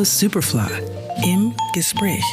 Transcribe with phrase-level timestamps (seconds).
[0.00, 0.70] Radio Superfly
[1.24, 2.24] im Gespräch.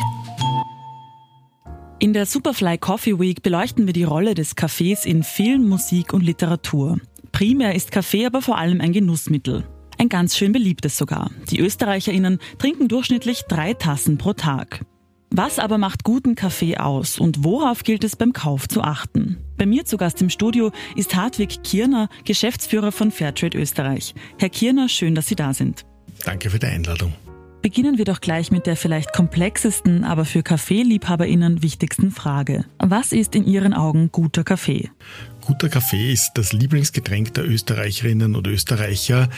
[2.00, 6.24] In der Superfly Coffee Week beleuchten wir die Rolle des Kaffees in Film, Musik und
[6.24, 6.98] Literatur.
[7.34, 9.66] Primär ist Kaffee aber vor allem ein Genussmittel.
[9.98, 11.30] Ein ganz schön beliebtes sogar.
[11.50, 14.86] Die ÖsterreicherInnen trinken durchschnittlich drei Tassen pro Tag.
[15.30, 19.40] Was aber macht guten Kaffee aus und worauf gilt es beim Kauf zu achten?
[19.58, 24.16] Bei mir zu Gast im Studio ist Hartwig Kirner, Geschäftsführer von Fairtrade Österreich.
[24.40, 25.86] Herr Kirner, schön, dass Sie da sind.
[26.24, 27.14] Danke für die Einladung.
[27.62, 32.66] Beginnen wir doch gleich mit der vielleicht komplexesten, aber für Kaffeeliebhaberinnen wichtigsten Frage.
[32.80, 34.90] Was ist in Ihren Augen guter Kaffee?
[35.46, 39.30] Guter Kaffee ist das Lieblingsgetränk der Österreicherinnen und Österreicher.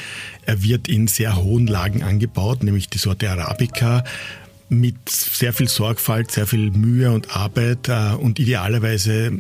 [0.46, 4.04] Er wird in sehr hohen Lagen angebaut, nämlich die Sorte Arabica
[4.70, 9.40] mit sehr viel Sorgfalt, sehr viel Mühe und Arbeit äh, und idealerweise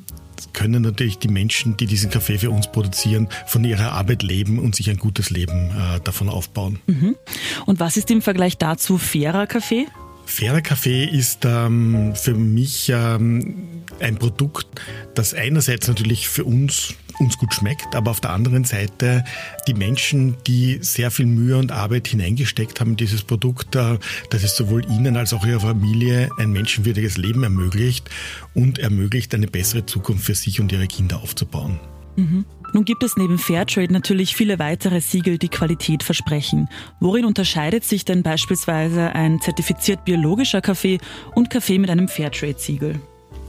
[0.53, 4.75] können natürlich die Menschen, die diesen Kaffee für uns produzieren, von ihrer Arbeit leben und
[4.75, 6.79] sich ein gutes Leben äh, davon aufbauen.
[6.87, 7.15] Mhm.
[7.65, 9.87] Und was ist im Vergleich dazu fairer Kaffee?
[10.25, 14.67] Fairer Kaffee ist ähm, für mich ähm, ein Produkt,
[15.15, 19.23] das einerseits natürlich für uns uns gut schmeckt, aber auf der anderen Seite
[19.67, 23.97] die Menschen, die sehr viel Mühe und Arbeit hineingesteckt haben dieses Produkt, äh,
[24.29, 28.09] dass es sowohl ihnen als auch ihrer Familie ein menschenwürdiges Leben ermöglicht
[28.53, 31.79] und ermöglicht, eine bessere Zukunft für sich und ihre Kinder aufzubauen.
[32.15, 32.45] Mhm.
[32.73, 36.69] Nun gibt es neben Fairtrade natürlich viele weitere Siegel, die Qualität versprechen.
[36.99, 40.99] Worin unterscheidet sich denn beispielsweise ein zertifiziert biologischer Kaffee
[41.33, 42.99] und Kaffee mit einem Fairtrade-Siegel?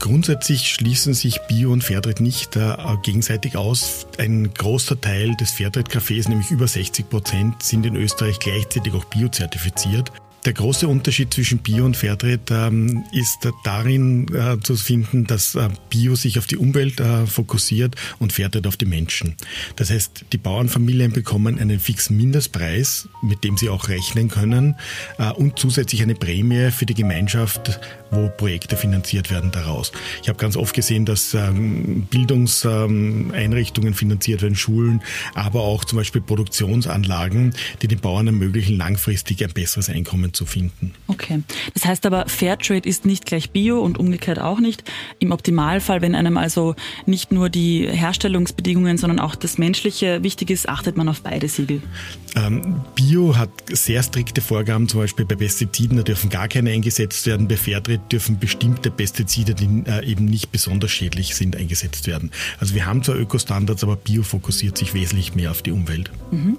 [0.01, 4.07] Grundsätzlich schließen sich Bio und Fairtrade nicht äh, gegenseitig aus.
[4.17, 10.11] Ein großer Teil des Fairtrade-Cafés, nämlich über 60 Prozent, sind in Österreich gleichzeitig auch biozertifiziert.
[10.43, 15.69] Der große Unterschied zwischen Bio und Fairtrade ähm, ist darin äh, zu finden, dass äh,
[15.91, 19.35] Bio sich auf die Umwelt äh, fokussiert und Fairtrade auf die Menschen.
[19.75, 24.75] Das heißt, die Bauernfamilien bekommen einen fixen Mindestpreis, mit dem sie auch rechnen können
[25.19, 27.79] äh, und zusätzlich eine Prämie für die Gemeinschaft,
[28.09, 29.91] wo Projekte finanziert werden daraus.
[30.23, 35.03] Ich habe ganz oft gesehen, dass ähm, Bildungseinrichtungen ähm, finanziert werden, Schulen,
[35.35, 40.93] aber auch zum Beispiel Produktionsanlagen, die den Bauern ermöglichen, langfristig ein besseres Einkommen zu finden.
[41.07, 41.41] Okay.
[41.73, 44.83] Das heißt aber, Fairtrade ist nicht gleich Bio und umgekehrt auch nicht.
[45.19, 46.75] Im Optimalfall, wenn einem also
[47.05, 51.81] nicht nur die Herstellungsbedingungen, sondern auch das Menschliche wichtig ist, achtet man auf beide Siegel.
[52.35, 57.25] Ähm, Bio hat sehr strikte Vorgaben, zum Beispiel bei Pestiziden, da dürfen gar keine eingesetzt
[57.25, 57.47] werden.
[57.47, 62.31] Bei Fairtrade dürfen bestimmte Pestizide, die äh, eben nicht besonders schädlich sind, eingesetzt werden.
[62.59, 66.11] Also wir haben zwar Ökostandards, aber Bio fokussiert sich wesentlich mehr auf die Umwelt.
[66.31, 66.57] Mhm.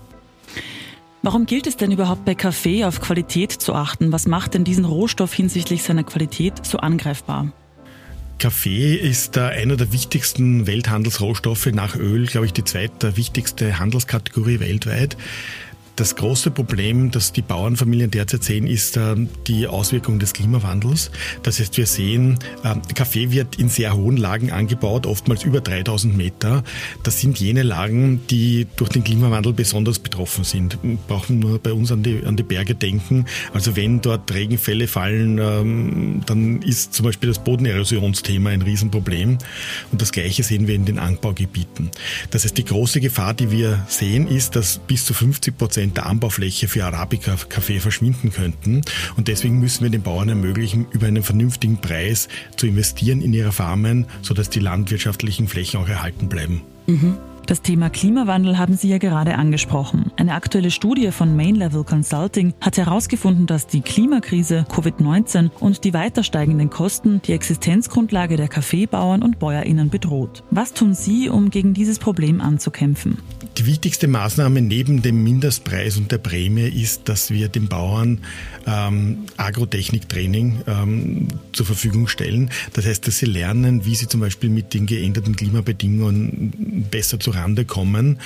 [1.24, 4.10] Warum gilt es denn überhaupt bei Kaffee auf Qualität zu achten?
[4.10, 7.52] Was macht denn diesen Rohstoff hinsichtlich seiner Qualität so angreifbar?
[8.40, 15.16] Kaffee ist einer der wichtigsten Welthandelsrohstoffe nach Öl, glaube ich, die zweitwichtigste Handelskategorie weltweit.
[15.94, 19.14] Das große Problem, das die Bauernfamilien derzeit sehen, ist äh,
[19.46, 21.10] die Auswirkung des Klimawandels.
[21.42, 26.16] Das heißt, wir sehen, äh, Kaffee wird in sehr hohen Lagen angebaut, oftmals über 3000
[26.16, 26.64] Meter.
[27.02, 30.78] Das sind jene Lagen, die durch den Klimawandel besonders betroffen sind.
[30.82, 33.26] Wir brauchen nur bei uns an die, an die Berge denken.
[33.52, 39.36] Also wenn dort Regenfälle fallen, ähm, dann ist zum Beispiel das Bodenerosionsthema ein Riesenproblem.
[39.90, 41.90] Und das Gleiche sehen wir in den Anbaugebieten.
[42.30, 45.96] Das heißt, die große Gefahr, die wir sehen, ist, dass bis zu 50 Prozent Prozent
[45.96, 48.82] der Anbaufläche für Arabica-Kaffee verschwinden könnten.
[49.16, 53.50] Und deswegen müssen wir den Bauern ermöglichen, über einen vernünftigen Preis zu investieren in ihre
[53.50, 56.62] Farmen, sodass die landwirtschaftlichen Flächen auch erhalten bleiben.
[56.86, 57.18] Mhm.
[57.46, 60.12] Das Thema Klimawandel haben Sie ja gerade angesprochen.
[60.16, 65.92] Eine aktuelle Studie von Main Level Consulting hat herausgefunden, dass die Klimakrise, Covid-19 und die
[65.92, 70.44] weiter steigenden Kosten die Existenzgrundlage der Kaffeebauern und Bäuerinnen bedroht.
[70.50, 73.18] Was tun Sie, um gegen dieses Problem anzukämpfen?
[73.58, 78.20] Die wichtigste Maßnahme neben dem Mindestpreis und der Prämie ist, dass wir den Bauern
[78.66, 82.50] ähm, Agrotechniktraining ähm, zur Verfügung stellen.
[82.72, 87.64] Das heißt, dass sie lernen, wie sie zum Beispiel mit den geänderten Klimabedingungen besser zurande
[87.64, 88.18] kommen.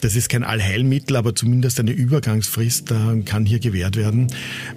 [0.00, 4.28] Das ist kein Allheilmittel, aber zumindest eine Übergangsfrist äh, kann hier gewährt werden.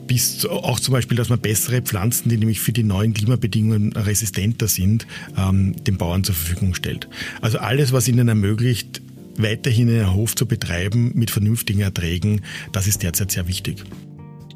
[0.07, 4.67] Bis auch zum Beispiel, dass man bessere Pflanzen, die nämlich für die neuen Klimabedingungen resistenter
[4.67, 5.07] sind,
[5.37, 7.07] ähm, den Bauern zur Verfügung stellt.
[7.41, 9.01] Also alles, was ihnen ermöglicht,
[9.37, 12.41] weiterhin einen Hof zu betreiben mit vernünftigen Erträgen,
[12.71, 13.83] das ist derzeit sehr wichtig.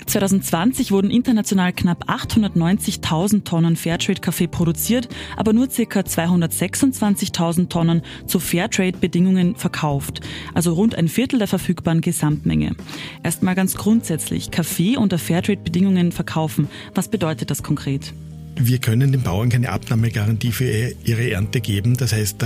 [0.05, 5.99] 2020 wurden international knapp 890.000 Tonnen Fairtrade-Kaffee produziert, aber nur ca.
[5.99, 10.21] 226.000 Tonnen zu Fairtrade-Bedingungen verkauft,
[10.53, 12.75] also rund ein Viertel der verfügbaren Gesamtmenge.
[13.23, 18.13] Erstmal ganz grundsätzlich, Kaffee unter Fairtrade-Bedingungen verkaufen, was bedeutet das konkret?
[18.55, 20.65] Wir können den Bauern keine Abnahmegarantie für
[21.05, 21.95] ihre Ernte geben.
[21.95, 22.43] Das heißt,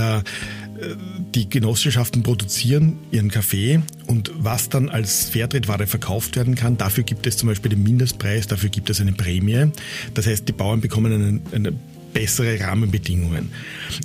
[1.34, 7.26] die Genossenschaften produzieren ihren Kaffee und was dann als Fairtrade-Ware verkauft werden kann, dafür gibt
[7.26, 9.70] es zum Beispiel den Mindestpreis, dafür gibt es eine Prämie.
[10.14, 11.72] Das heißt, die Bauern bekommen eine, eine
[12.12, 13.50] bessere Rahmenbedingungen.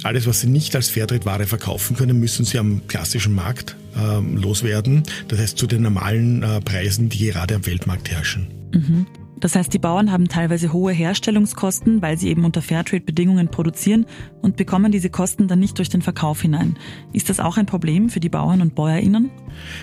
[0.04, 5.04] Alles, was sie nicht als Fairtrade-Ware verkaufen können, müssen sie am klassischen Markt äh, loswerden.
[5.30, 8.48] Das heißt zu den normalen äh, Preisen, die gerade am Weltmarkt herrschen.
[8.74, 9.08] Mhm.
[9.42, 14.06] Das heißt, die Bauern haben teilweise hohe Herstellungskosten, weil sie eben unter Fairtrade-Bedingungen produzieren
[14.42, 16.78] und bekommen diese Kosten dann nicht durch den Verkauf hinein.
[17.12, 19.32] Ist das auch ein Problem für die Bauern und BäuerInnen?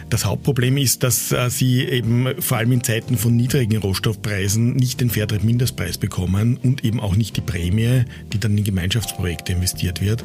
[0.08, 5.00] Das Hauptproblem ist, dass äh, sie eben vor allem in Zeiten von niedrigen Rohstoffpreisen nicht
[5.00, 10.24] den Fairtrade-Mindestpreis bekommen und eben auch nicht die Prämie, die dann in Gemeinschaftsprojekte investiert wird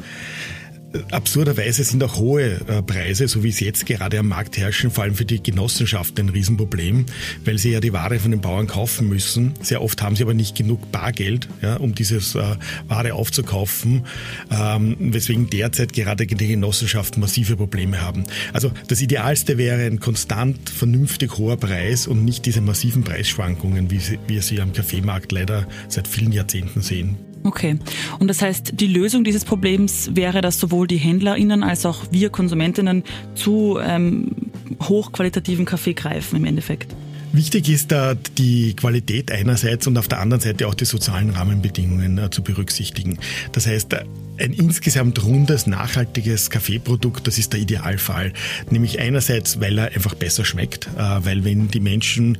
[1.10, 5.04] absurderweise sind auch hohe äh, Preise, so wie es jetzt gerade am Markt herrschen, vor
[5.04, 7.06] allem für die Genossenschaften ein Riesenproblem,
[7.44, 9.54] weil sie ja die Ware von den Bauern kaufen müssen.
[9.60, 12.56] Sehr oft haben sie aber nicht genug Bargeld, ja, um dieses äh,
[12.88, 14.06] Ware aufzukaufen,
[14.50, 18.24] ähm, weswegen derzeit gerade die Genossenschaften massive Probleme haben.
[18.52, 24.00] Also das Idealste wäre ein konstant vernünftig hoher Preis und nicht diese massiven Preisschwankungen, wie
[24.26, 27.33] wir sie am Kaffeemarkt leider seit vielen Jahrzehnten sehen.
[27.44, 27.76] Okay.
[28.18, 32.30] Und das heißt, die Lösung dieses Problems wäre, dass sowohl die HändlerInnen als auch wir
[32.30, 33.04] Konsumentinnen
[33.34, 34.32] zu ähm,
[34.82, 36.94] hochqualitativen Kaffee greifen im Endeffekt.
[37.32, 42.16] Wichtig ist da die Qualität einerseits und auf der anderen Seite auch die sozialen Rahmenbedingungen
[42.16, 43.18] äh, zu berücksichtigen.
[43.50, 48.32] Das heißt, ein insgesamt rundes, nachhaltiges Kaffeeprodukt, das ist der Idealfall.
[48.70, 52.38] Nämlich einerseits, weil er einfach besser schmeckt, äh, weil wenn die Menschen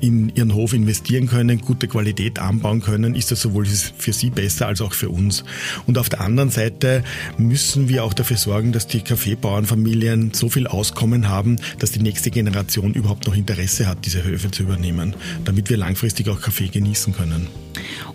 [0.00, 4.66] in ihren Hof investieren können, gute Qualität anbauen können, ist das sowohl für sie besser
[4.66, 5.44] als auch für uns.
[5.86, 7.04] Und auf der anderen Seite
[7.38, 12.30] müssen wir auch dafür sorgen, dass die Kaffeebauernfamilien so viel Auskommen haben, dass die nächste
[12.30, 15.14] Generation überhaupt noch Interesse hat, diese Höfe zu übernehmen,
[15.44, 17.48] damit wir langfristig auch Kaffee genießen können.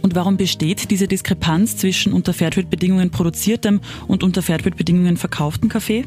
[0.01, 6.05] Und warum besteht diese Diskrepanz zwischen unter Fairtrade-Bedingungen produziertem und unter Fairtrade-Bedingungen verkauftem Kaffee?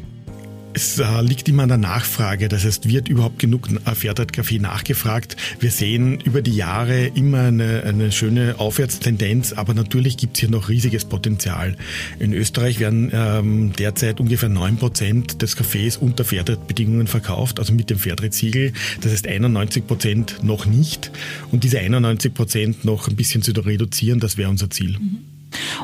[0.73, 2.47] Es äh, liegt immer an der Nachfrage.
[2.47, 5.35] Das heißt, wird überhaupt genug Fairtrade-Kaffee nachgefragt?
[5.59, 10.49] Wir sehen über die Jahre immer eine, eine schöne Aufwärtstendenz, aber natürlich gibt es hier
[10.49, 11.75] noch riesiges Potenzial.
[12.19, 17.89] In Österreich werden ähm, derzeit ungefähr neun Prozent des Kaffees unter Fairtrade-Bedingungen verkauft, also mit
[17.89, 18.73] dem Fairtrade-Siegel.
[19.01, 21.11] Das heißt 91 Prozent noch nicht.
[21.51, 24.97] Und diese 91 Prozent noch ein bisschen zu reduzieren, das wäre unser Ziel.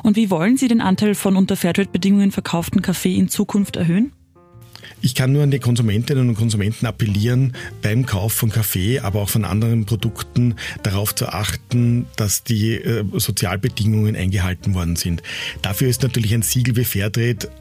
[0.03, 4.11] Und wie wollen Sie den Anteil von unter Fairtrade-Bedingungen verkauften Kaffee in Zukunft erhöhen?
[5.05, 7.53] Ich kann nur an die Konsumentinnen und Konsumenten appellieren,
[7.83, 13.05] beim Kauf von Kaffee, aber auch von anderen Produkten darauf zu achten, dass die äh,
[13.13, 15.21] Sozialbedingungen eingehalten worden sind.
[15.61, 17.51] Dafür ist natürlich ein Siegel wie Fairtrade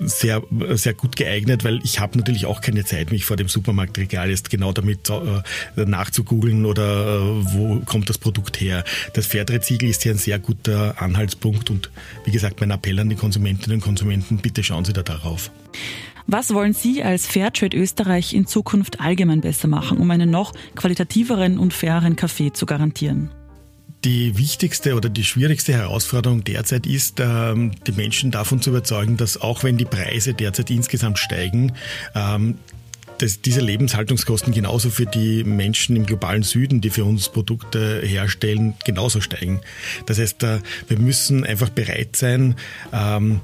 [0.00, 4.30] sehr, sehr gut geeignet, weil ich habe natürlich auch keine Zeit, mich vor dem Supermarktregal
[4.30, 5.44] jetzt genau damit äh, oder
[5.76, 8.82] äh, wo kommt das Produkt her.
[9.12, 11.90] Das Fairtrade-Siegel ist hier ein sehr guter Anhaltspunkt und
[12.24, 15.50] wie gesagt, mein Appell an die Konsumentinnen und Konsumenten, bitte schauen Sie da darauf.
[16.26, 21.58] Was wollen Sie als Fairtrade Österreich in Zukunft allgemein besser machen, um einen noch qualitativeren
[21.58, 23.30] und faireren Kaffee zu garantieren?
[24.04, 29.40] Die wichtigste oder die schwierigste Herausforderung derzeit ist, ähm, die Menschen davon zu überzeugen, dass
[29.40, 31.72] auch wenn die Preise derzeit insgesamt steigen,
[32.14, 32.58] ähm,
[33.18, 38.74] dass diese Lebenshaltungskosten genauso für die Menschen im globalen Süden, die für uns Produkte herstellen,
[38.84, 39.60] genauso steigen.
[40.06, 42.56] Das heißt, äh, wir müssen einfach bereit sein,
[42.92, 43.40] ähm,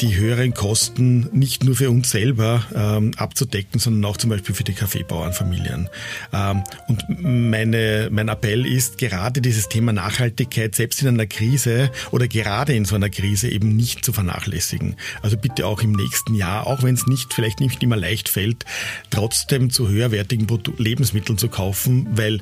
[0.00, 4.64] die höheren Kosten nicht nur für uns selber ähm, abzudecken, sondern auch zum Beispiel für
[4.64, 5.88] die Kaffeebauernfamilien.
[6.32, 12.28] Ähm, und meine, mein Appell ist, gerade dieses Thema Nachhaltigkeit selbst in einer Krise oder
[12.28, 14.96] gerade in so einer Krise eben nicht zu vernachlässigen.
[15.22, 18.64] Also bitte auch im nächsten Jahr, auch wenn es nicht vielleicht nicht immer leicht fällt,
[19.10, 22.40] trotzdem zu höherwertigen Lebensmitteln zu kaufen, weil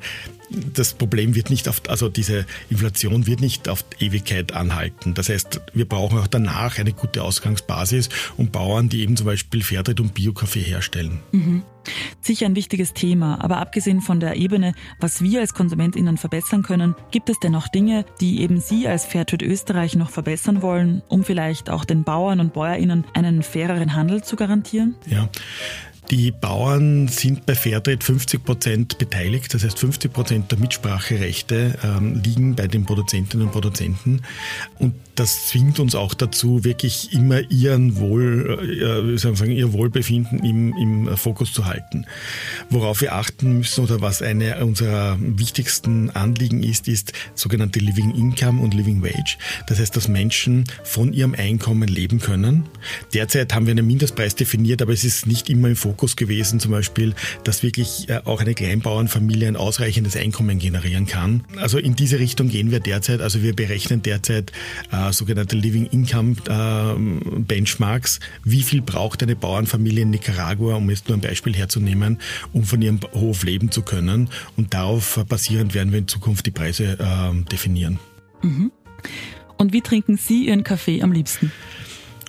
[0.50, 5.14] das Problem wird nicht auf, also diese Inflation wird nicht auf Ewigkeit anhalten.
[5.14, 9.62] Das heißt, wir brauchen auch danach eine gute Ausgangsbasis und Bauern, die eben zum Beispiel
[9.62, 11.20] Fairtrade und Bio-Kaffee herstellen.
[11.32, 11.62] Mhm.
[12.20, 16.96] Sicher ein wichtiges Thema, aber abgesehen von der Ebene, was wir als KonsumentInnen verbessern können,
[17.12, 21.70] gibt es dennoch Dinge, die eben Sie als Fairtrade Österreich noch verbessern wollen, um vielleicht
[21.70, 24.96] auch den Bauern und BäuerInnen einen faireren Handel zu garantieren?
[25.06, 25.28] Ja.
[26.10, 32.22] Die Bauern sind bei Fairtrade 50 Prozent beteiligt, das heißt 50 Prozent der Mitspracherechte ähm,
[32.22, 34.22] liegen bei den Produzentinnen und Produzenten.
[34.78, 40.76] Und das zwingt uns auch dazu, wirklich immer ihren Wohl, äh, sagen, ihr Wohlbefinden im,
[40.76, 42.06] im Fokus zu halten.
[42.70, 48.62] Worauf wir achten müssen oder was eine unserer wichtigsten Anliegen ist, ist sogenannte Living Income
[48.62, 49.38] und Living Wage.
[49.66, 52.68] Das heißt, dass Menschen von ihrem Einkommen leben können.
[53.12, 56.60] Derzeit haben wir einen Mindestpreis definiert, aber es ist nicht immer im Fokus Fokus gewesen,
[56.60, 61.42] zum Beispiel, dass wirklich äh, auch eine Kleinbauernfamilie ein ausreichendes Einkommen generieren kann.
[61.56, 63.22] Also in diese Richtung gehen wir derzeit.
[63.22, 64.52] Also wir berechnen derzeit
[64.92, 68.20] äh, sogenannte Living Income äh, Benchmarks.
[68.44, 72.18] Wie viel braucht eine Bauernfamilie in Nicaragua, um jetzt nur ein Beispiel herzunehmen,
[72.52, 74.28] um von ihrem Hof leben zu können?
[74.58, 77.98] Und darauf basierend werden wir in Zukunft die Preise äh, definieren.
[78.42, 78.70] Mhm.
[79.56, 81.50] Und wie trinken Sie Ihren Kaffee am liebsten?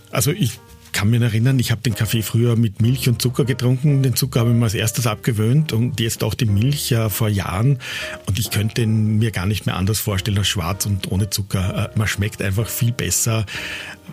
[0.09, 0.57] Also ich
[0.97, 4.01] kann mich erinnern, ich habe den Kaffee früher mit Milch und Zucker getrunken.
[4.01, 7.29] Den Zucker habe ich mir als erstes abgewöhnt und jetzt auch die Milch äh, vor
[7.29, 7.77] Jahren.
[8.25, 11.91] Und ich könnte ihn mir gar nicht mehr anders vorstellen als schwarz und ohne Zucker.
[11.93, 13.45] Äh, man schmeckt einfach viel besser,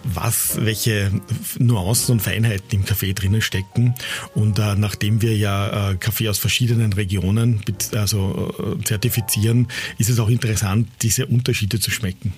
[0.02, 1.10] was, welche
[1.58, 3.94] Nuancen und Feinheiten im Kaffee drinnen stecken.
[4.34, 7.62] Und äh, nachdem wir ja äh, Kaffee aus verschiedenen Regionen
[7.94, 12.34] also, äh, zertifizieren, ist es auch interessant, diese Unterschiede zu schmecken.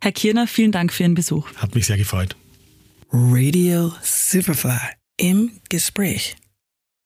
[0.00, 1.48] Herr Kirner, vielen Dank für Ihren Besuch.
[1.56, 2.36] Hat mich sehr gefreut.
[3.14, 6.34] Radio Superfly im Gespräch.